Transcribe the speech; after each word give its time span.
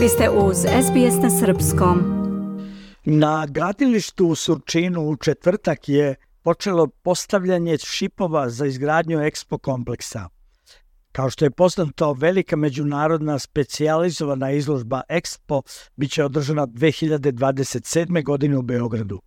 Vi 0.00 0.08
ste 0.08 0.30
uz 0.30 0.56
SBS 0.56 1.22
na 1.22 1.30
Srpskom. 1.30 1.98
Na 3.04 3.46
gradilištu 3.46 4.26
u 4.26 4.34
Surčinu 4.34 5.00
u 5.00 5.16
četvrtak 5.16 5.88
je 5.88 6.14
počelo 6.42 6.86
postavljanje 6.86 7.78
šipova 7.78 8.50
za 8.50 8.66
izgradnju 8.66 9.18
Expo 9.18 9.58
kompleksa. 9.58 10.28
Kao 11.12 11.30
što 11.30 11.44
je 11.44 11.50
poznato, 11.50 12.12
velika 12.12 12.56
međunarodna 12.56 13.38
specijalizovana 13.38 14.50
izložba 14.50 15.02
Expo 15.08 15.62
biće 15.96 16.24
održana 16.24 16.66
2027. 16.66 18.24
godine 18.24 18.58
u 18.58 18.62
Beogradu. 18.62 19.20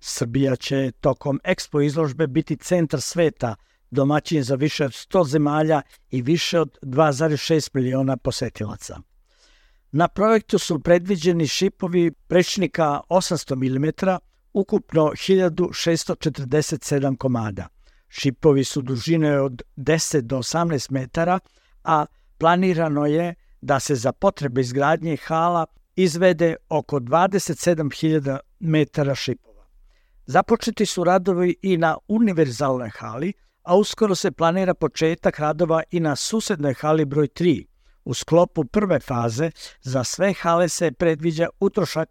Srbija 0.00 0.56
će 0.56 0.92
tokom 1.00 1.40
Expo 1.44 1.84
izložbe 1.84 2.26
biti 2.26 2.56
centar 2.56 3.00
sveta, 3.00 3.54
domaćin 3.90 4.42
za 4.42 4.54
više 4.54 4.84
od 4.84 4.90
100 4.90 5.26
zemalja 5.26 5.82
i 6.10 6.22
više 6.22 6.60
od 6.60 6.78
2,6 6.82 7.70
miliona 7.74 8.16
posetilaca. 8.16 9.00
Na 9.92 10.08
projektu 10.08 10.58
su 10.58 10.80
predviđeni 10.80 11.46
šipovi 11.46 12.10
prečnika 12.10 13.00
800 13.08 13.56
mm, 13.56 13.86
ukupno 14.52 15.02
1647 15.02 17.16
komada. 17.16 17.68
Šipovi 18.08 18.64
su 18.64 18.82
dužine 18.82 19.40
od 19.40 19.62
10 19.76 20.20
do 20.20 20.38
18 20.38 20.92
metara, 20.92 21.38
a 21.84 22.06
planirano 22.38 23.06
je 23.06 23.34
da 23.60 23.80
se 23.80 23.94
za 23.94 24.12
potrebe 24.12 24.60
izgradnje 24.60 25.16
hala 25.16 25.66
izvede 25.96 26.56
oko 26.68 27.00
27.000 27.00 28.38
metara 28.60 29.14
šipova. 29.14 29.66
Započeti 30.26 30.86
su 30.86 31.04
radovi 31.04 31.56
i 31.62 31.76
na 31.76 31.96
univerzalnoj 32.08 32.90
hali, 32.90 33.32
a 33.62 33.76
uskoro 33.76 34.14
se 34.14 34.30
planira 34.30 34.74
početak 34.74 35.38
radova 35.38 35.82
i 35.90 36.00
na 36.00 36.16
susednoj 36.16 36.74
hali 36.74 37.04
broj 37.04 37.28
3. 37.28 37.66
U 38.06 38.14
sklopu 38.14 38.64
prve 38.64 39.00
faze 39.00 39.50
za 39.82 40.04
sve 40.04 40.32
hale 40.32 40.68
se 40.68 40.92
predviđa 40.92 41.48
utrošak 41.60 42.08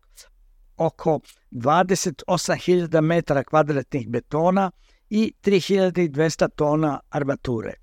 oko 0.78 1.20
28.000 1.52 3.02
metara 3.02 3.44
kvadratnih 3.44 4.10
betona 4.10 4.72
i 5.10 5.34
3200 5.44 6.50
tona 6.56 7.00
armature. 7.10 7.74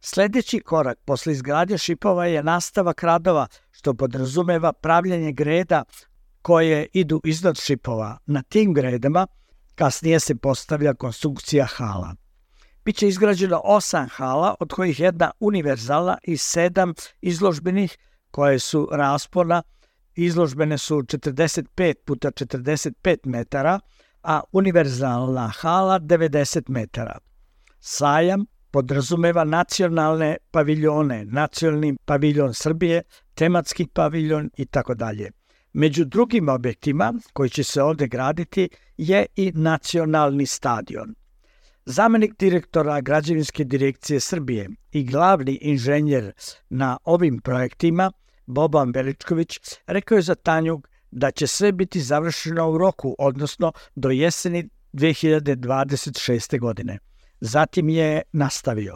Sledeći 0.00 0.60
korak 0.60 0.98
posle 1.04 1.32
izgradnje 1.32 1.78
šipova 1.78 2.26
je 2.26 2.42
nastavak 2.42 3.02
radova, 3.02 3.46
što 3.70 3.94
podrazumeva 3.94 4.72
pravljanje 4.72 5.32
greda 5.32 5.84
koje 6.42 6.86
idu 6.92 7.20
iznad 7.24 7.60
šipova. 7.60 8.18
Na 8.26 8.42
tim 8.42 8.74
gredama 8.74 9.26
kasnije 9.74 10.20
se 10.20 10.34
postavlja 10.34 10.94
konstrukcija 10.94 11.66
hala. 11.66 12.14
Biće 12.88 13.08
izgrađeno 13.08 13.60
osam 13.64 14.08
hala, 14.08 14.54
od 14.60 14.72
kojih 14.72 15.00
jedna 15.00 15.30
univerzalna 15.40 16.18
i 16.22 16.36
sedam 16.36 16.94
izložbenih 17.20 17.98
koje 18.30 18.58
su 18.58 18.88
raspona. 18.92 19.62
Izložbene 20.14 20.78
su 20.78 20.96
45 21.02 21.94
puta 22.06 22.30
45 22.30 23.16
metara, 23.24 23.80
a 24.22 24.40
univerzalna 24.52 25.48
hala 25.48 26.00
90 26.00 26.62
metara. 26.68 27.18
Sajam 27.80 28.44
podrazumeva 28.70 29.44
nacionalne 29.44 30.36
paviljone, 30.50 31.24
nacionalni 31.24 31.96
paviljon 32.04 32.54
Srbije, 32.54 33.02
tematski 33.34 33.86
paviljon 33.86 34.50
i 34.56 34.66
tako 34.66 34.94
dalje. 34.94 35.30
Među 35.72 36.04
drugim 36.04 36.48
objektima 36.48 37.14
koji 37.32 37.50
će 37.50 37.64
se 37.64 37.82
ovde 37.82 38.06
graditi 38.06 38.68
je 38.96 39.26
i 39.36 39.52
nacionalni 39.54 40.46
stadion. 40.46 41.14
Zamenik 41.90 42.32
direktora 42.38 43.00
građevinske 43.00 43.64
direkcije 43.64 44.20
Srbije 44.20 44.68
i 44.92 45.04
glavni 45.04 45.58
inženjer 45.60 46.32
na 46.70 46.98
ovim 47.04 47.40
projektima, 47.40 48.12
Boban 48.46 48.92
Veličković, 48.94 49.58
rekao 49.86 50.16
je 50.16 50.22
za 50.22 50.34
Tanjug 50.34 50.88
da 51.10 51.30
će 51.30 51.46
sve 51.46 51.72
biti 51.72 52.00
završeno 52.00 52.70
u 52.70 52.78
roku, 52.78 53.14
odnosno 53.18 53.72
do 53.94 54.10
jeseni 54.10 54.68
2026. 54.92 56.60
godine. 56.60 56.98
Zatim 57.40 57.88
je 57.88 58.22
nastavio. 58.32 58.94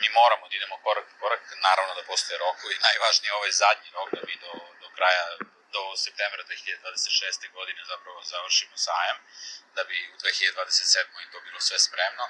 Mi 0.00 0.08
moramo 0.18 0.44
da 0.50 0.54
idemo 0.58 0.76
korak 0.84 1.06
po 1.10 1.16
korak, 1.22 1.42
naravno 1.68 1.92
da 1.98 2.02
postoje 2.10 2.36
rokovi. 2.44 2.74
Najvažnije 2.88 3.28
je 3.30 3.38
ovaj 3.40 3.52
zadnji 3.62 3.88
rok 3.96 4.08
da 4.16 4.22
mi 4.28 4.34
do, 4.44 4.50
do 4.82 4.88
kraja 4.96 5.51
do 5.72 5.96
septembra 5.96 6.42
2026. 6.44 7.52
godine 7.52 7.80
zapravo 7.84 8.22
završimo 8.22 8.76
sajam, 8.76 9.18
da 9.74 9.84
bi 9.84 9.96
u 10.14 10.16
2027. 10.16 11.32
to 11.32 11.40
bilo 11.40 11.60
sve 11.60 11.78
spremno. 11.78 12.24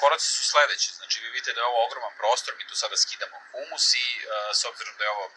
Koraci 0.00 0.28
su 0.36 0.44
sledeći, 0.44 0.92
znači 0.92 1.20
vi 1.20 1.28
vidite 1.28 1.52
da 1.52 1.60
je 1.60 1.66
ovo 1.66 1.84
ogroman 1.86 2.14
prostor, 2.16 2.54
mi 2.54 2.68
tu 2.68 2.76
sada 2.76 2.96
skidamo 2.96 3.36
humus 3.50 3.94
i 3.94 4.06
s 4.52 4.64
obzirom 4.64 4.94
da 4.98 5.04
je 5.04 5.10
ovo, 5.10 5.30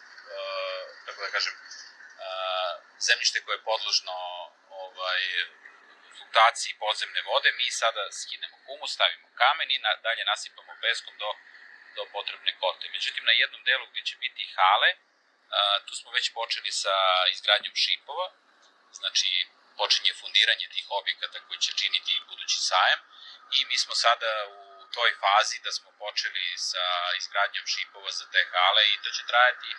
kako 1.05 1.21
da 1.21 1.29
kažem, 1.31 1.53
zemljište 2.99 3.41
koje 3.41 3.55
je 3.55 3.67
podložno 3.71 4.15
ovaj, 4.69 5.21
fluktuaciji 6.17 6.79
podzemne 6.79 7.21
vode, 7.21 7.51
mi 7.51 7.71
sada 7.71 8.11
skinemo 8.11 8.57
humus, 8.65 8.93
stavimo 8.93 9.27
kamen 9.41 9.71
i 9.71 9.79
na, 9.79 9.95
dalje 9.95 10.23
nasipamo 10.25 10.73
peskom 10.81 11.17
do, 11.17 11.29
do 11.95 12.05
potrebne 12.15 12.51
kote. 12.59 12.89
Međutim, 12.89 13.23
na 13.25 13.31
jednom 13.31 13.63
delu 13.63 13.85
gde 13.91 14.01
će 14.09 14.15
biti 14.15 14.53
hale, 14.55 14.89
tu 15.85 15.93
smo 15.95 16.11
već 16.11 16.25
počeli 16.33 16.71
sa 16.71 16.95
izgradnjom 17.33 17.75
šipova, 17.75 18.27
znači 18.91 19.29
počinje 19.77 20.13
fundiranje 20.21 20.67
tih 20.75 20.85
objekata 20.99 21.39
koji 21.47 21.59
će 21.65 21.71
činiti 21.81 22.21
budući 22.29 22.57
sajam 22.69 22.99
i 23.57 23.65
mi 23.69 23.77
smo 23.77 23.93
sada 23.95 24.31
u 24.59 24.61
toj 24.95 25.11
fazi 25.23 25.57
da 25.65 25.71
smo 25.71 25.89
počeli 26.03 26.45
sa 26.71 26.85
izgradnjom 27.21 27.65
šipova 27.73 28.11
za 28.19 28.25
te 28.31 28.41
hale 28.51 28.83
i 28.89 28.99
to 29.03 29.09
će 29.17 29.23
trajati 29.31 29.71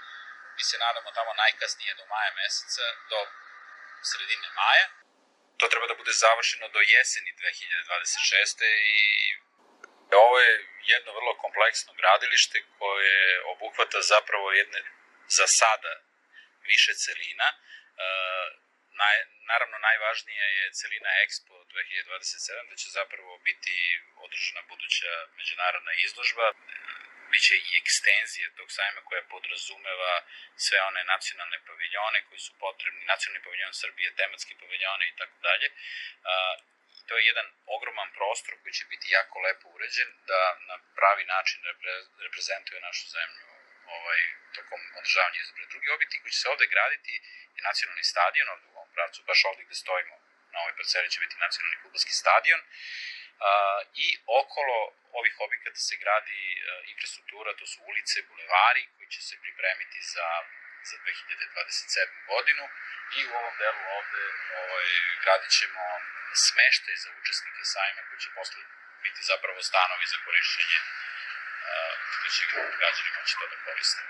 mi 0.56 0.64
se 0.70 0.76
nadamo 0.78 1.10
tamo 1.18 1.32
najkasnije 1.42 1.92
do 1.94 2.04
maja 2.12 2.32
meseca, 2.40 2.86
do 3.10 3.18
sredine 4.10 4.48
maja. 4.60 4.86
To 5.58 5.68
treba 5.68 5.86
da 5.86 6.00
bude 6.00 6.12
završeno 6.12 6.66
do 6.68 6.80
jeseni 6.92 7.30
2026. 7.32 8.64
i 8.96 9.02
ovo 10.24 10.38
je 10.38 10.52
jedno 10.92 11.10
vrlo 11.18 11.32
kompleksno 11.44 11.92
gradilište 12.00 12.58
koje 12.78 13.42
obuhvata 13.52 14.00
zapravo 14.00 14.52
jedne, 14.52 14.80
za 15.36 15.46
sada, 15.46 15.94
više 16.70 16.92
celina. 17.04 17.48
E, 17.52 17.58
naj, 19.00 19.16
naravno, 19.50 19.76
najvažnija 19.78 20.46
je 20.58 20.72
celina 20.80 21.10
Expo 21.24 21.54
2027, 21.72 22.68
da 22.70 22.76
će 22.76 22.88
zapravo 22.98 23.38
biti 23.38 23.76
održana 24.16 24.62
buduća 24.70 25.12
međunarodna 25.36 25.92
izložba 26.06 26.46
biće 27.30 27.54
i 27.56 27.78
ekstenzija 27.82 28.48
tog 28.56 28.68
sajma 28.76 29.00
koja 29.08 29.22
podrazumeva 29.34 30.14
sve 30.56 30.78
one 30.90 31.02
nacionalne 31.04 31.58
paviljone 31.66 32.18
koji 32.28 32.40
su 32.46 32.52
potrebni, 32.64 33.04
nacionalni 33.12 33.44
paviljon 33.44 33.74
Srbije, 33.82 34.16
tematski 34.20 34.54
paviljone 34.62 35.04
i 35.08 35.16
tako 35.20 35.38
dalje. 35.48 35.68
To 37.08 37.16
je 37.16 37.26
jedan 37.26 37.48
ogroman 37.66 38.10
prostor 38.18 38.54
koji 38.62 38.72
će 38.78 38.84
biti 38.92 39.06
jako 39.10 39.40
lepo 39.40 39.68
uređen 39.68 40.10
da 40.30 40.42
na 40.70 40.76
pravi 40.98 41.24
način 41.24 41.58
repre, 41.64 41.94
reprezentuje 42.24 42.80
našu 42.80 43.06
zemlju 43.16 43.47
ovaj, 43.96 44.20
tokom 44.56 44.80
održavanja 45.00 45.40
izbore. 45.40 45.66
Drugi 45.72 45.88
objekti 45.90 46.20
koji 46.20 46.32
će 46.32 46.40
se 46.40 46.48
ovde 46.48 46.66
graditi 46.74 47.14
je 47.56 47.60
nacionalni 47.70 48.04
stadion 48.12 48.48
ovde 48.48 48.66
u 48.66 48.76
ovom 48.76 48.90
pravcu, 48.96 49.22
baš 49.30 49.44
ovde 49.44 49.62
gde 49.64 49.74
stojimo 49.74 50.14
na 50.52 50.58
ovoj 50.62 50.74
parceli 50.76 51.10
će 51.14 51.20
biti 51.24 51.44
nacionalni 51.46 51.80
futbolski 51.82 52.14
stadion. 52.22 52.60
Uh, 52.60 53.80
I 54.04 54.06
okolo 54.42 54.78
ovih 55.20 55.34
objekata 55.46 55.80
se 55.88 55.96
gradi 56.02 56.42
uh, 56.56 56.90
infrastruktura, 56.92 57.56
to 57.56 57.66
su 57.66 57.78
ulice, 57.90 58.22
bulevari 58.30 58.82
koji 58.96 59.08
će 59.14 59.20
se 59.28 59.34
pripremiti 59.44 60.00
za, 60.14 60.28
za 60.90 60.96
2027. 60.98 62.26
godinu 62.32 62.64
i 63.18 63.20
u 63.26 63.32
ovom 63.40 63.54
delu 63.58 63.82
ovde 63.98 64.24
ovaj, 64.62 64.88
gradit 65.22 65.50
ćemo 65.58 65.84
smeštaj 66.46 66.96
za 67.04 67.08
učesnike 67.20 67.64
sajma 67.74 68.02
koji 68.08 68.20
će 68.24 68.30
posle 68.34 68.62
biti 69.04 69.22
zapravo 69.32 69.62
stanovi 69.62 70.06
za 70.12 70.18
korišćenje 70.24 70.78
da 72.22 72.28
će 72.34 72.42
građani 72.80 73.10
moći 73.16 73.34
to 73.40 73.44
da 73.52 73.56
koriste. 73.64 74.00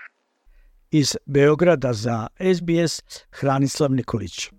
Iz 0.91 1.09
Beograda 1.25 1.93
za 1.93 2.27
SBS 2.57 3.01
Hranislav 3.31 3.91
Nikolić. 3.91 4.49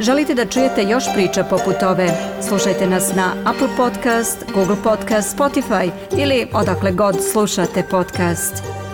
Želite 0.00 0.34
da 0.34 0.46
čujete 0.46 0.82
još 0.82 1.04
priča 1.14 1.44
poput 1.44 1.82
ove? 1.82 2.08
Slušajte 2.48 2.86
nas 2.86 3.14
na 3.14 3.34
Apple 3.44 3.68
Podcast, 3.76 4.44
Google 4.54 4.76
Podcast, 4.84 5.36
Spotify 5.38 5.90
ili 6.18 6.48
odakle 6.52 6.92
god 6.92 7.16
slušate 7.32 7.82
podcast. 7.90 8.85